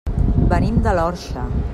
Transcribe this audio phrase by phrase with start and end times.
[0.53, 1.45] Venim de l'Orxa.